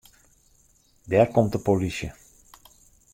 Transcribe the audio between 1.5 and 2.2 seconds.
de polysje.